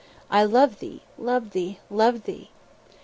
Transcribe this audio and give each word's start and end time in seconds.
I 0.31 0.45
love 0.45 0.79
thee, 0.79 1.03
love 1.19 1.51
thee, 1.51 1.77
love 1.91 2.23
thee!" 2.23 2.49